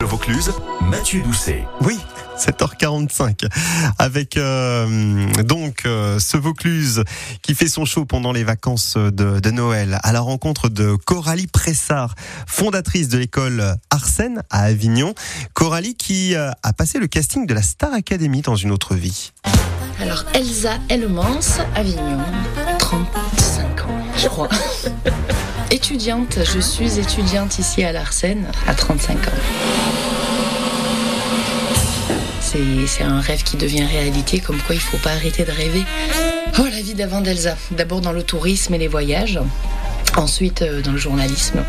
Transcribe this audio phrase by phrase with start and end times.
[0.00, 1.64] Le Vaucluse, Mathieu Doucet.
[1.80, 1.98] Oui,
[2.38, 3.48] 7h45
[3.98, 7.02] avec euh, donc euh, ce Vaucluse
[7.42, 11.48] qui fait son show pendant les vacances de, de Noël à la rencontre de Coralie
[11.48, 12.14] Pressard,
[12.46, 15.14] fondatrice de l'école Arsène à Avignon.
[15.52, 19.32] Coralie qui euh, a passé le casting de la Star Academy dans une autre vie.
[20.00, 22.20] Alors Elsa Elmans, Avignon,
[22.78, 24.48] 35 ans, je crois.
[25.70, 29.87] étudiante, je suis étudiante ici à l'Arsène à 35 ans.
[32.50, 35.84] C'est un rêve qui devient réalité, comme quoi il faut pas arrêter de rêver.
[36.58, 39.38] Oh la vie d'avant d'Elsa, d'abord dans le tourisme et les voyages.
[40.16, 41.62] Ensuite, euh, dans le journalisme,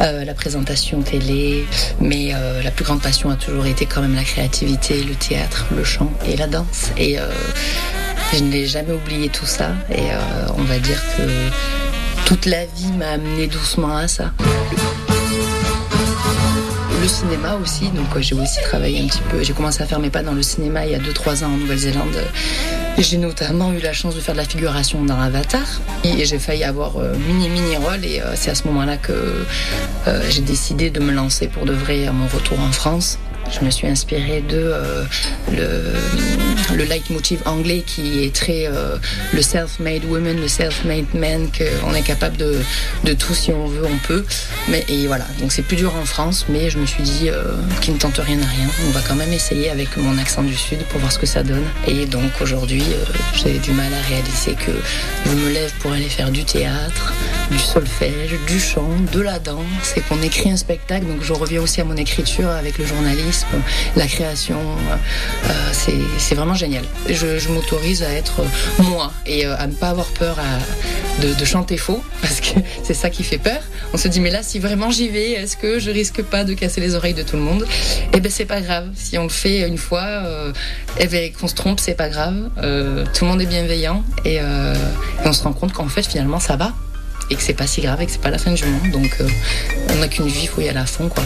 [0.00, 1.64] euh, la présentation télé,
[2.00, 5.66] mais euh, la plus grande passion a toujours été quand même la créativité, le théâtre,
[5.76, 6.90] le chant et la danse.
[6.96, 7.16] Et
[8.32, 9.70] je n'ai jamais oublié tout ça.
[9.94, 10.08] Et
[10.56, 11.22] on va dire que
[12.26, 14.32] toute la vie m'a amené doucement à ça.
[17.08, 19.42] Le cinéma aussi, donc j'ai aussi travaillé un petit peu.
[19.42, 21.56] J'ai commencé à faire mes pas dans le cinéma il y a 2-3 ans en
[21.56, 22.22] Nouvelle-Zélande.
[22.98, 26.64] J'ai notamment eu la chance de faire de la figuration dans Avatar et j'ai failli
[26.64, 29.46] avoir euh, mini mini rôle et euh, c'est à ce moment-là que
[30.06, 33.18] euh, j'ai décidé de me lancer pour de vrai à mon retour en France.
[33.50, 35.04] Je me suis inspirée de euh,
[35.52, 38.96] le, le leitmotiv anglais qui est très euh,
[39.32, 42.60] le self-made woman, le self-made man, qu'on est capable de,
[43.04, 44.24] de tout si on veut, on peut.
[44.68, 47.54] Mais et voilà, donc c'est plus dur en France, mais je me suis dit euh,
[47.80, 48.68] qui ne tente rien à rien.
[48.86, 51.42] On va quand même essayer avec mon accent du sud pour voir ce que ça
[51.42, 51.64] donne.
[51.86, 52.84] Et donc aujourd'hui,
[53.34, 54.72] j'ai du mal à réaliser que
[55.26, 57.12] je me lève pour aller faire du théâtre,
[57.50, 61.06] du solfège, du chant, de la danse, et qu'on écrit un spectacle.
[61.06, 63.46] Donc je reviens aussi à mon écriture avec le journalisme,
[63.96, 64.58] la création.
[64.58, 65.54] Euh,
[66.18, 66.84] c'est vraiment génial.
[67.08, 68.42] Je, m'autorise à être
[68.78, 70.36] moi et euh, à ne pas avoir peur
[71.20, 73.60] de, chanter faux, parce que c'est ça qui fait peur.
[73.92, 76.54] On se dit mais là si vraiment j'y vais, est-ce que je risque pas de
[76.54, 77.66] casser les oreilles de tout le monde?
[78.12, 78.88] Eh ben c'est pas grave.
[78.94, 80.52] Si on le fait une fois, euh,
[80.98, 82.50] eh ben qu'on se trompe, c'est pas grave.
[82.58, 84.74] Euh, tout le monde est bienveillant et, euh,
[85.24, 86.72] et on se rend compte qu'en fait finalement ça va
[87.30, 88.90] et que c'est pas si grave et que c'est pas la fin du monde.
[88.92, 89.28] Donc euh,
[89.90, 91.24] on n'a qu'une vie, faut y aller à fond quoi.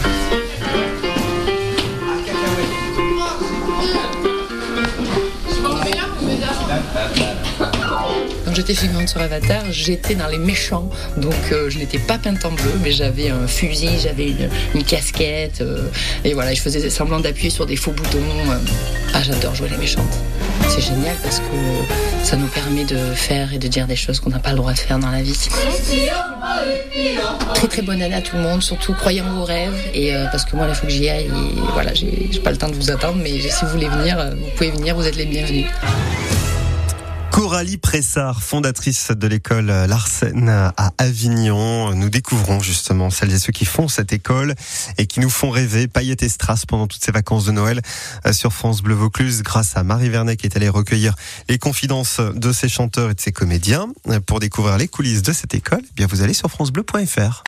[8.45, 12.45] Quand j'étais figurante sur Avatar, j'étais dans les méchants, donc euh, je n'étais pas peinte
[12.45, 14.33] en bleu, mais j'avais un fusil, j'avais
[14.75, 15.87] une, casquette, euh,
[16.23, 18.19] et voilà, je faisais semblant d'appuyer sur des faux boutons.
[19.13, 20.19] Ah, j'adore jouer les méchantes.
[20.69, 24.29] C'est génial parce que ça nous permet de faire et de dire des choses qu'on
[24.29, 25.37] n'a pas le droit de faire dans la vie.
[27.53, 30.25] Très très bonne année à tout le monde, surtout croyez en vos rêves, et euh,
[30.31, 31.29] parce que moi, il faut que j'y aille,
[31.73, 34.31] voilà, j'ai j'ai pas le temps de vous attendre, mais si vous voulez venir, euh,
[34.31, 35.65] vous pouvez venir, vous êtes les bienvenus.
[37.53, 41.93] Coralie Pressard, fondatrice de l'école Larsen à Avignon.
[41.93, 44.55] Nous découvrons justement celles et ceux qui font cette école
[44.97, 47.79] et qui nous font rêver paillettes et strass pendant toutes ces vacances de Noël
[48.25, 51.13] euh, sur France Bleu Vaucluse grâce à Marie Vernet qui est allée recueillir
[51.47, 53.87] les confidences de ses chanteurs et de ses comédiens.
[54.07, 57.41] Euh, Pour découvrir les coulisses de cette école, eh bien vous allez sur francebleu.fr.